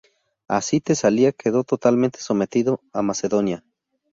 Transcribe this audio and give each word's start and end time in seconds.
Así 0.47 0.81
Tesalia 0.81 1.31
quedó 1.31 1.63
totalmente 1.63 2.19
sometida 2.21 2.75
a 2.91 3.03
Macedonia. 3.03 3.63